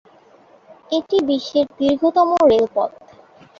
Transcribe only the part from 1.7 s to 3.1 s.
দীর্ঘতম রেলপথ।